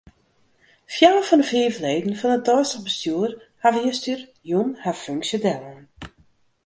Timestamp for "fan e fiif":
1.27-1.75